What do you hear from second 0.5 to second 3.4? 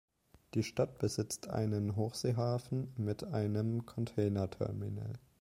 Die Stadt besitzt einen Hochseehafen mit